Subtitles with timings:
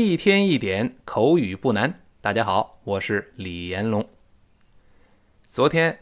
[0.00, 2.00] 一天一点口语不难。
[2.20, 4.08] 大家好，我是李延龙。
[5.46, 5.98] 昨天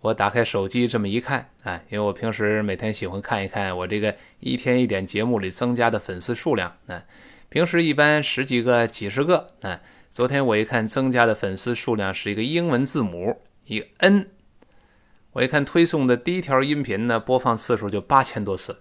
[0.00, 7.04] 我打开手机这么一看啊，因为我平时每天喜欢看一看我这个一天一点节目里增加的粉丝数量啊，
[7.48, 9.80] 平时一般十几个、几十个啊。
[10.10, 14.28] 昨天我一看增加的粉丝数量是一个英文字母一个 N，
[15.32, 18.76] 我一看推送的第一条音频呢，播放次数就八千多次。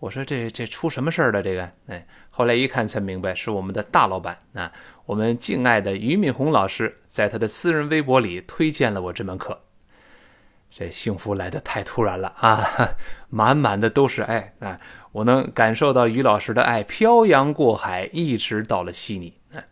[0.00, 1.40] 我说这这出什么事儿了？
[1.40, 2.04] 这个哎，
[2.34, 4.72] 后来一看才明白，是我们的大老板啊，
[5.04, 9.60] 我们敬爱的俞敏洪老师，在他的私人微博里推荐了我这门课。
[10.70, 12.96] 这幸福来的太突然了啊，
[13.28, 14.80] 满满的都是爱啊！
[15.12, 19.62] 我能感受到于老师的爱漂洋过海，一直到了悉尼啊。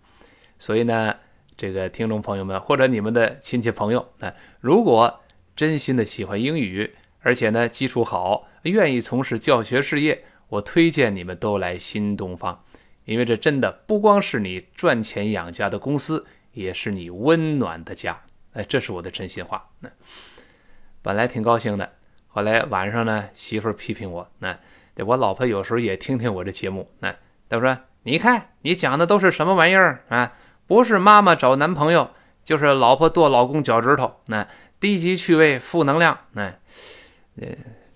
[0.59, 1.17] 所以呢，
[1.57, 5.21] 这个听众朋友们或者你们的亲戚朋友啊，如果
[5.57, 8.47] 真心的喜欢英语，而且呢基础好。
[8.65, 12.63] 愿意从事教学事业，我推荐你们都来新东方，
[13.07, 18.21] 因为这真的不光是你赚钱养家的公司，也是你温暖的家。
[18.53, 19.71] 哎，这是我的真心话。
[19.79, 19.89] 那
[21.01, 21.93] 本来挺高兴的，
[22.27, 24.29] 后来晚上呢，媳妇批评我。
[24.41, 24.59] 那
[25.07, 26.91] 我老婆有时候也听听我这节目。
[26.99, 27.15] 那
[27.49, 30.35] 她说：“你看你讲的都是什么玩意儿啊？
[30.67, 32.11] 不是妈妈找男朋友，
[32.45, 34.21] 就是老婆剁老公脚趾头。
[34.27, 34.47] 那
[34.79, 36.19] 低级趣味，负能量。
[36.33, 36.43] 那
[37.41, 37.49] 呃。”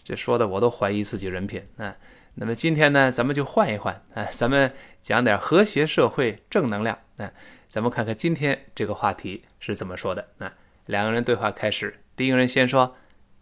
[0.05, 1.97] 这说的我都怀疑自己人品啊！
[2.37, 7.31] 那么今天呢，咱们就换一换啊，咱们讲点和谐社会正能量啊！
[7.69, 10.53] 咱们看看今天这个话题是怎么说的啊？
[10.87, 12.97] 两个人对话开始，第一个人先说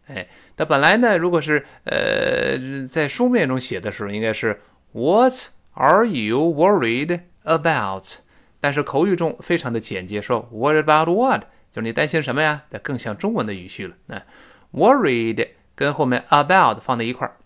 [0.07, 0.27] 哎，
[0.61, 4.61] 那本来呢，如果是呃在书面中写的时候，应该是
[4.91, 5.33] What
[5.73, 8.05] are you worried about？
[8.59, 11.45] 但是口语中非常的简洁，说 Worried about what？
[11.71, 12.61] 就是你担心什么呀？
[12.69, 13.95] 那更像中文的语序了。
[14.05, 14.21] 那
[14.71, 17.37] worried 跟后面 about 放在一块儿，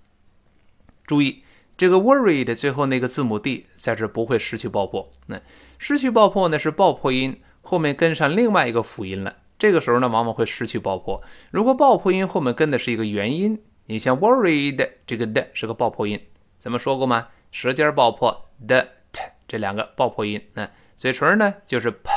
[1.07, 1.41] 注意
[1.77, 5.09] 这个 worried 最后那个字母 d 在这不会失去爆破。
[5.27, 5.39] 那
[5.77, 9.37] 失去爆破呢是爆破音后面跟上另外一个辅音了。
[9.57, 11.21] 这个时候呢，往往会失去爆破。
[11.51, 16.19] 如果爆破音后面跟的是一个元音，你像 worried 这个的是个爆破音，
[16.59, 17.29] 咱们说过吗？
[17.51, 22.09] 舌尖爆破的 t 这两个爆破音，那嘴唇呢就是 p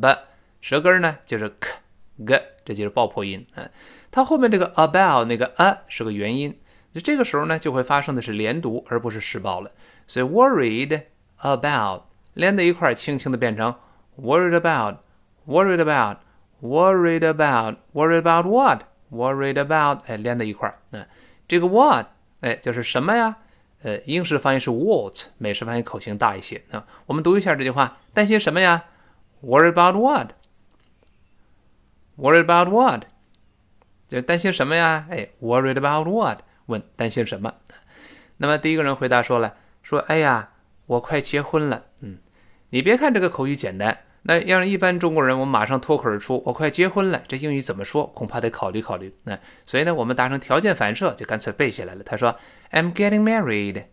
[0.00, 0.16] b，
[0.60, 1.70] 舌根呢就是 k
[2.24, 3.44] g，这就是爆破音。
[3.56, 3.68] 嗯，
[4.12, 6.56] 它后面这个 about 那个 a 是个元音，
[6.92, 9.72] 那这个时候呢就会发生的是连读而不是失爆了。
[10.06, 11.02] 所以 worried
[11.40, 12.02] about
[12.34, 13.74] 连在一块儿，轻轻的变成
[14.20, 16.18] worried about，worried about。
[16.62, 18.82] Worried about, worried about what?
[19.10, 20.78] Worried about，哎，连在一块儿。
[20.90, 21.06] 嗯，
[21.46, 22.06] 这个 what，
[22.40, 23.36] 哎，就是什么呀？
[23.82, 26.62] 呃，英式发音是 what，美式发音口型大一些。
[26.70, 28.84] 啊，我们读一下这句话：担心什么呀
[29.44, 30.32] ？Worried about what?
[32.16, 33.04] Worried about what?
[34.08, 35.06] 就担心什么呀？
[35.10, 36.38] 哎，Worried about what？
[36.64, 37.54] 问担心什么？
[38.38, 40.48] 那么第一个人回答说了：说，哎呀，
[40.86, 41.84] 我快结婚了。
[42.00, 42.18] 嗯，
[42.70, 43.98] 你别看这个口语简单。
[44.28, 48.06] 那要是一般中国人，我马上脱口而出：“我快结婚了。”这英语怎么说？
[48.08, 49.14] 恐怕得考虑考虑。
[49.22, 52.02] 那所以呢，我们达成条件反射，就干脆背下来了。
[52.02, 52.36] 他说
[52.72, 53.84] ：“I'm getting married.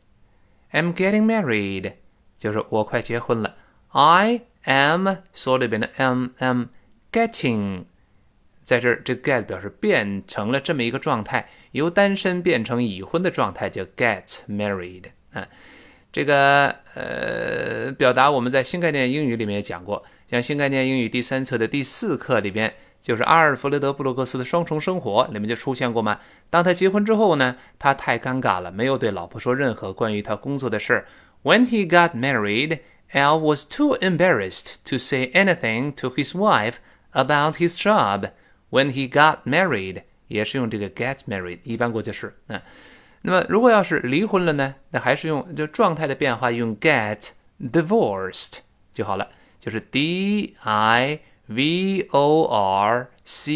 [0.72, 1.94] I'm getting married.”
[2.40, 3.56] 就是我快结婚了。
[3.90, 6.66] I am 缩里边的 am am
[7.12, 7.84] getting，
[8.64, 15.48] 在这儿这 get 表示变成了这么一个状态，由单身变成已婚的状态，叫 get married 啊。
[16.12, 20.04] 这个呃，表达我们在新概念英语里面也讲过。
[20.34, 26.20] 像新概念英语第三册的第四课里边，就是阿尔弗雷德·布鲁克斯的《双重生活》里面就出现过吗？
[26.50, 31.06] 当他结婚之后呢，他太尴尬了，没有对老婆说任何关于他工作的事儿。
[31.44, 32.80] When he got married,
[33.12, 36.78] Al was too embarrassed to say anything to his wife
[37.12, 38.32] about his job.
[38.72, 42.34] When he got married，也是用这个 get married，一般过去式。
[42.48, 42.60] 嗯，
[43.22, 47.28] 那么如果要是离婚了呢，那还是用就状态的变化，用 get
[47.72, 48.54] divorced
[48.92, 49.30] 就好了。
[49.64, 53.54] 就是 d i v o r c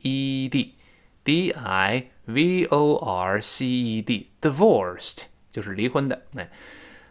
[0.00, 6.22] e d，d i v o r c e d，divorced 就是离婚的。
[6.36, 6.48] 哎，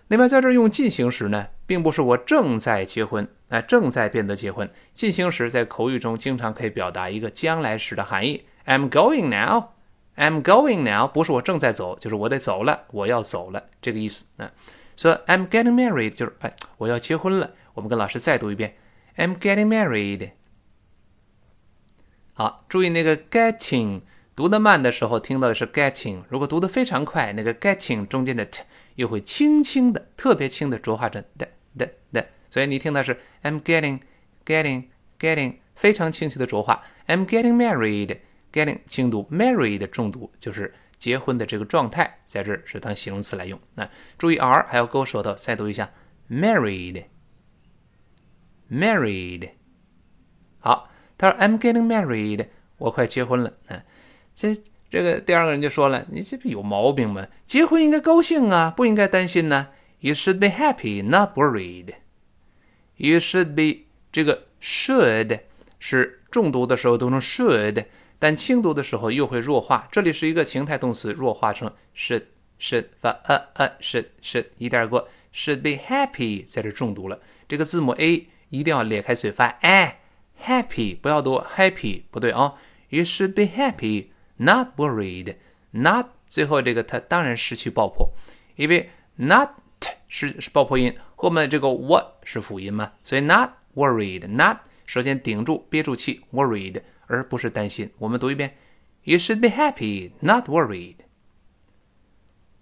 [0.07, 4.69] 另外，在这用进行时呢，并不是我正在结婚，哎，正在变得结婚。
[4.93, 8.45] 进行时在口语中经常可以表达一个将来时的含义。
[8.65, 9.71] I'm going now.
[10.15, 14.49] I'm going now，不是我正在走，就是我得走了，我要走了，这个意思啊。
[14.95, 17.51] 所以 I'm getting married 就是哎，我要结婚了。
[17.73, 18.75] 我们跟老师再读一遍
[19.17, 20.31] ，I'm getting married。
[22.33, 24.01] 好，注意那个 getting，
[24.35, 28.63] 读得慢的时候听到的是 getting，如果读得非常快，那个 getting 中间的 t
[28.95, 33.99] 又会轻轻的、特别轻的浊化成的的的，所以你听到是 I'm getting
[34.45, 34.85] getting
[35.19, 38.17] getting 非常清晰的浊化，I'm getting married。
[38.51, 43.59] getting 轻读，married 重读，就是结婚的这个状态，在这儿是当形容词来用。
[43.75, 43.87] 那
[44.17, 45.91] 注意 r 还要勾舌头，再读一下
[46.31, 47.03] married
[48.71, 49.49] Married，。
[50.59, 53.53] 好，他说 I'm getting married，我快结婚了。
[53.67, 53.81] 嗯，
[54.35, 54.55] 这
[54.89, 57.27] 这个第二个人就说了，你这不有毛病吗？
[57.45, 59.69] 结婚应该高兴啊，不应该担心呢。
[59.99, 61.95] You should be happy, not worried.
[62.97, 65.39] You should be 这个 should
[65.79, 67.85] 是重读的时候读成 should。
[68.21, 72.23] 但轻读的时候又会弱化，这里是一个情态动词，弱化成 should
[72.59, 77.17] should 发 a a should should 一点过 should be happy 在这重读了，
[77.47, 79.99] 这个字母 a 一定要咧开嘴发哎
[80.43, 82.55] happy 不要读 happy 不对啊
[82.89, 84.07] ，you should be happy
[84.37, 85.35] not worried
[85.71, 88.11] not 最后这个它当然失去爆破，
[88.55, 89.49] 因为 not
[90.07, 96.81] 是是爆破音，后面这个 what 是辅音嘛，所以 not worried not 首先顶住憋住气 worried。
[97.11, 97.89] 而不是担心。
[97.97, 98.55] 我们读一遍
[99.01, 100.97] ：You should be happy, not worried。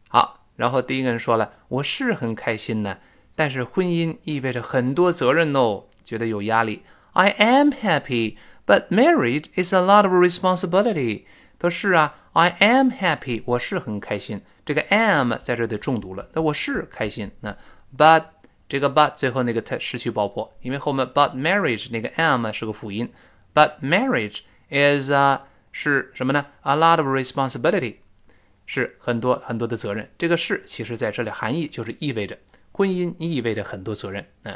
[0.07, 2.97] 好，然后第一个人说了：“我是很开心呢，
[3.37, 6.81] 但是婚姻意味着很多责任哦，觉得有压力。
[7.13, 8.35] ”I am happy,
[8.65, 11.23] but marriage is a lot of responsibility。
[11.59, 14.41] 他说：“是啊，I am happy，我是很开心。
[14.65, 17.31] 这个 am 在这得重读了，那我是开心。
[17.41, 17.55] 那
[17.95, 18.23] but
[18.67, 23.07] 这个 but 最后那个它失去爆破，因为后面 but marriage 那个 am 是个辅音。”
[23.55, 25.41] But marriage is a
[25.71, 27.95] 是什么呢？A lot of responsibility，
[28.67, 30.09] 是很多很多的责任。
[30.17, 32.37] 这个是其实在这里含义就是意味着
[32.77, 34.23] 婚姻意味着很多责任。
[34.43, 34.55] 嗯，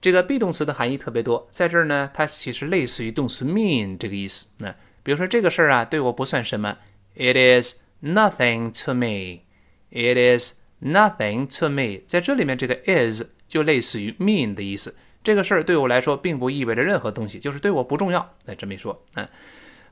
[0.00, 4.46] 这个 be 动词的含义特别多，在这儿呢，它其实类似于动词 mean 这个意思。
[4.58, 4.72] 那
[5.02, 6.78] 比如说这个事儿啊，对我不算什么
[7.16, 9.40] ，It is nothing to me.
[9.90, 12.02] It is nothing to me.
[12.06, 14.96] 在这里面这个 is 就类似于 mean 的意思。
[15.24, 18.34] 这个事儿对我来说并不意味着任何东西，就是对我不重要。
[18.46, 19.28] 哎，这么一说，嗯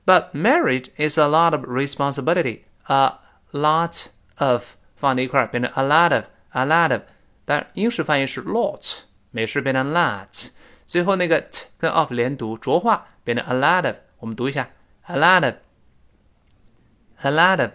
[0.07, 2.61] ，But marriage is a lot of responsibility.
[2.85, 3.19] A
[3.53, 4.07] lot
[4.39, 4.65] of
[4.97, 7.03] 放在一块儿变成 a lot of a lot of，
[7.51, 9.01] 但英式翻译是 lot，
[9.33, 10.51] 美式变成 lot，
[10.87, 13.97] 最后那个 t 跟 of 连读浊化变成 a lot of。
[14.21, 14.71] 我们读一下
[15.03, 15.55] a lot of
[17.23, 17.71] a lot of。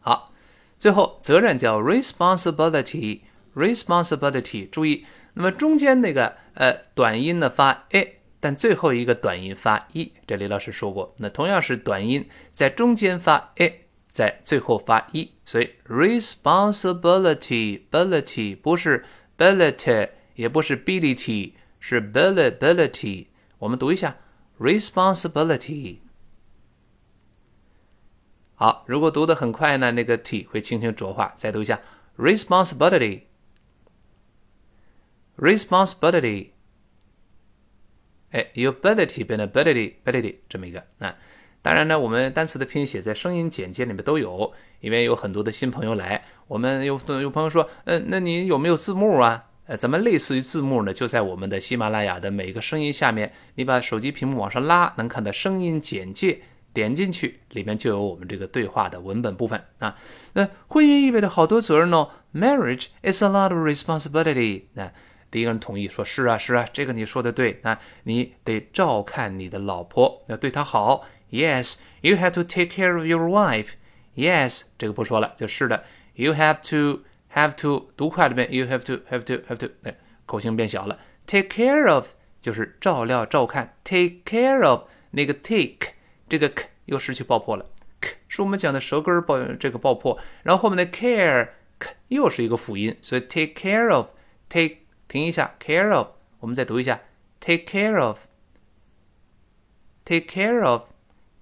[0.00, 0.32] 好，
[0.78, 3.20] 最后责任叫 responsibility
[3.54, 4.70] responsibility。
[4.70, 5.04] 注意。
[5.34, 11.14] 那么中间那个呃短音呢发 a，但最后一个短音发 e，这李老师说过。
[11.18, 13.85] 那同样是短音，在中间发 a，
[14.16, 19.04] 在最后发一所以 responsibility ability 不是
[19.36, 23.26] ability，也不是 ability，是 ability。
[23.58, 24.16] 我们读一下
[24.58, 25.98] responsibility。
[28.54, 31.34] 好，如果读的很快呢，那个 t 会轻轻浊化。
[31.36, 31.78] 再读一下
[32.16, 33.24] responsibility。
[35.36, 36.52] responsibility，
[38.30, 41.14] 哎，ability 变成 ability，ability 这么一个啊。
[41.66, 49.46] 当然呢，我们单词的拼写在声音简介里面都有，因为有很多的新朋友来，我们有有朋友说，嗯，那你有没有字幕啊？
[49.66, 56.38] 呃，咱们类似于字幕呢，就在我们的喜马拉雅的每个声音下面，你把手机屏幕往上拉，能看到声音简介，
[56.72, 59.98] 点进去里面就有我们这个对话的文本部分啊。
[60.34, 64.92] 那婚姻意味着好多责任呢，marriage is a lot of responsibility 那。
[65.28, 71.04] 第一个人同意说：“是啊，是啊，这个你说的对啊，你得照看你的老婆，要对她好。
[71.30, 73.70] Yes, you have to take care of your wife.
[74.14, 75.84] Yes，这个不说了，就是的。
[76.14, 77.02] You have to
[77.34, 78.48] have to 读快了呗。
[78.50, 80.98] You have to have to have to，哎，口型变小了。
[81.26, 82.08] Take care of
[82.40, 83.74] 就是照料、照看。
[83.84, 85.92] Take care of 那个 take
[86.28, 87.66] 这个 k 又失去爆破了。
[88.00, 94.06] k 是我们讲的舌根爆这个爆破，然后后面的 care k 又是一个辅音，所以 take care of
[94.48, 94.78] take。
[95.08, 96.08] 停一下，care of，
[96.40, 97.00] 我们再读一下
[97.38, 100.82] ，take care of，take care of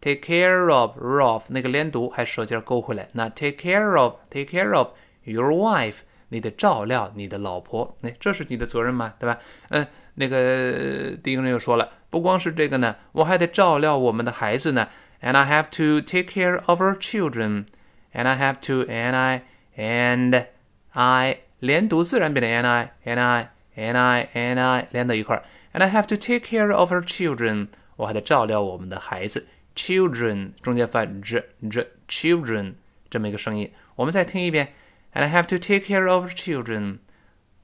[0.03, 4.89] of，take care of，of 那个连读还舌尖勾回来，那 take care of，take care of
[5.23, 5.95] your wife，
[6.29, 9.13] 你得照料你的老婆，那这是你的责任吗？
[9.19, 9.39] 对吧？
[9.69, 14.87] 嗯，那个第一个人又说了，不光是这个呢，我还得照料我们的孩子呢，
[15.21, 20.45] and I have to take care of our children，and I have to，and I，and
[20.91, 21.39] I。
[21.59, 25.43] 连读自然变成 and I and I and I and I 连到一块儿。
[25.73, 29.45] And I have to take care of our children，我还得照料我们的孩子。
[29.74, 32.74] Children 中间发 z z children
[33.10, 33.72] 这么一个声音。
[33.96, 34.72] 我们再听一遍。
[35.12, 36.98] And I have to take care of children，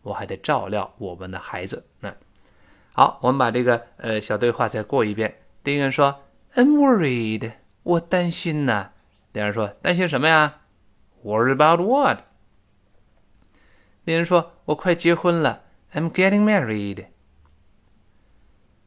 [0.03, 1.85] 我还得照料我们的孩子。
[1.99, 2.15] 那
[2.93, 5.35] 好，我们把这个呃小对话再过一遍。
[5.65, 6.23] 第一个人说
[6.55, 7.53] ：“I'm worried，
[7.83, 8.91] 我担心呢。”
[9.35, 10.61] 第二人说：“担心什么呀
[11.25, 12.21] ？”Worried about what？
[14.05, 17.07] 那人说：“我快结婚了，I'm getting married。”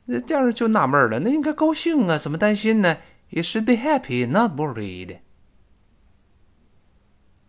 [0.05, 2.97] 那这样就纳闷了，那应该高兴啊，怎么担心呢
[3.32, 5.18] ？You should be happy, not worried。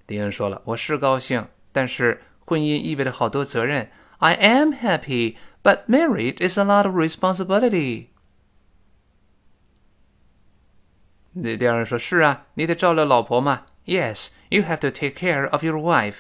[0.06, 3.92] 敌人说了，我是高兴，但是婚姻意味着好多责任。
[4.18, 8.08] I am happy, but married is a lot of responsibility。
[11.34, 13.68] 那第二人说，是啊，你得照料老婆嘛。
[13.86, 16.16] Yes, you have to take care of your wife。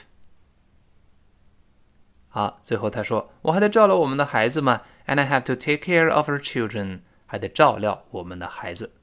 [2.29, 4.83] 好，最后他说，我还得照料我们的孩子嘛。
[5.07, 8.93] And I have to take care of our children，还得照料我们的孩子。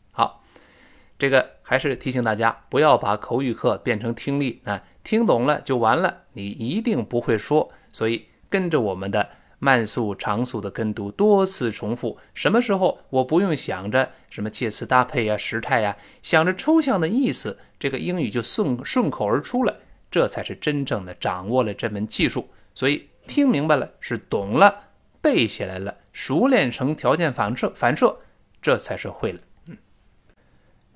[1.21, 7.71] 这个还是提醒大家，不要把口语课变成听力啊，听懂了就完了，你一定不会说。
[7.91, 12.17] 所以跟着我们的慢速、长速的跟读，多次重复。
[12.33, 19.77] 什么时候我不用想着什么介词搭配呀、时态呀，想着抽象的意思，这个英语就顺顺口而出了。
[20.09, 22.49] 这才是真正的掌握了这门技术。
[22.73, 24.75] 所以听明白了是懂了。
[25.21, 28.17] 背起来了，熟练成条件反射，反射，
[28.59, 29.39] 这才是会了。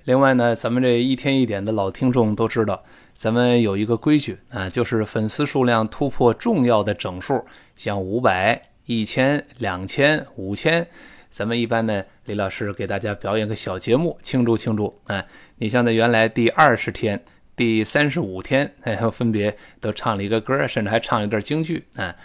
[0.05, 2.83] 另外呢，咱们这一天一点的老听众都知道，
[3.15, 7.43] 咱们有一个规矩啊，就是粉丝数量突破重要的整数，
[7.75, 10.85] 像五百、一千、两千、五千，
[11.31, 15.25] 咱们一般呢，李老师给大家表演个小节目庆祝庆祝啊。
[15.57, 17.19] 你像在原来第二十天、
[17.55, 22.15] 第三十五天，哎，分别都唱了一个歌，甚至还唱了一段京剧啊。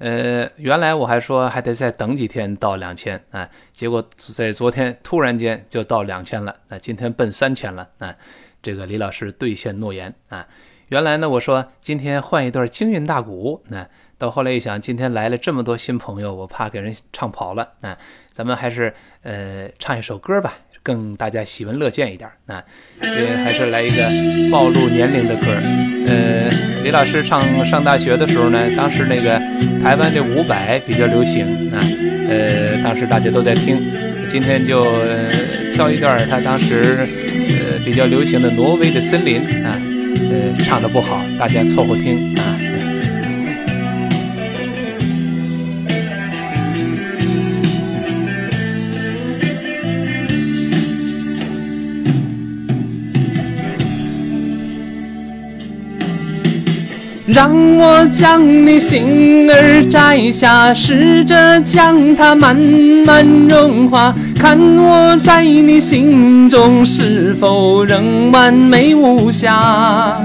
[0.00, 8.16] 呃，原来我还说还得再等几天到两千啊，结果在昨天突然间就到两千了，那今天奔三千了啊，
[8.62, 10.48] 这个李老师兑现诺言啊。
[10.88, 17.98] 原来呢我说今天换一段京韵大鼓，那到后来一想，今天来了这么多新朋友，我怕给人唱跑了啊，
[18.32, 20.54] 咱们还是呃唱一首歌吧。
[20.82, 22.62] 更大家喜闻乐见一点啊，
[23.00, 24.08] 这还是来一个
[24.50, 25.46] 暴露年龄的歌
[26.06, 26.50] 呃，
[26.82, 29.38] 李老师唱上大学的时候呢，当时那个
[29.82, 31.78] 台湾的伍佰比较流行啊，
[32.28, 33.78] 呃，当时大家都在听。
[34.28, 34.86] 今天就
[35.74, 36.98] 挑一段他当时
[37.48, 39.76] 呃比较流行的《挪威的森林》啊，
[40.30, 42.59] 呃，唱的不好，大家凑合听啊。
[57.32, 70.20] 让我将你心儿摘下，试着将它慢慢融化，看我在你心中是否仍完美无瑕，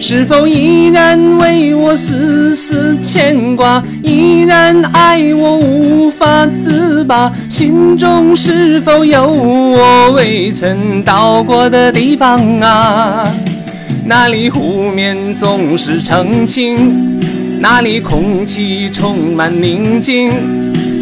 [0.00, 13.32] 是否依然为我丝丝牵挂，依然爱我无法自拔，心中是否有我未曾到过的地方啊？
[14.04, 17.20] 那里湖面总是澄清，
[17.60, 20.32] 那里空气充满宁静。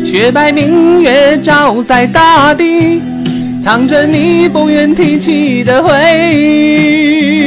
[0.05, 3.01] 雪白明月照在大地，
[3.61, 5.91] 藏着你不愿提起的回
[6.35, 7.41] 忆。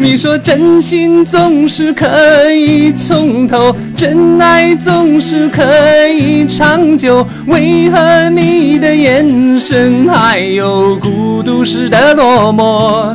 [0.00, 5.62] 你说真心总是可以从头，真爱总是可
[6.08, 13.14] 以长久，为何你的眼神还有孤独时的落寞？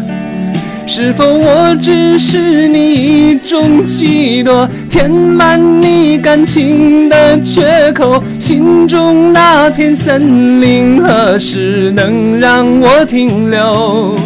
[0.86, 8.24] 是否我只是你一种寄托，填满你感情的缺口？
[8.38, 14.18] 心中那片森林何时能让我停留？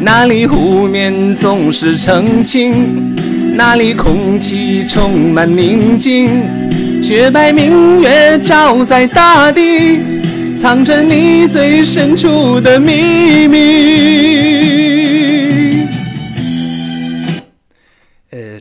[0.00, 3.14] 那里湖面总是澄清，
[3.54, 6.30] 那里空气充满宁静。
[7.02, 9.98] 雪白明月照在大地，
[10.56, 14.79] 藏着你最深处的秘密。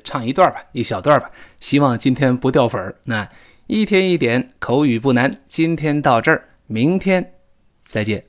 [0.10, 2.96] 唱一段吧，一小段吧，希望今天不掉粉儿。
[3.04, 3.30] 那
[3.68, 7.34] 一天一点口语不难，今天到这儿，明天
[7.86, 8.29] 再见。